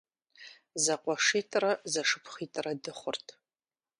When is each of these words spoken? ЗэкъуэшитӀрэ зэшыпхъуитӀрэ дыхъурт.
ЗэкъуэшитӀрэ 0.83 1.71
зэшыпхъуитӀрэ 1.91 2.71
дыхъурт. 2.83 3.27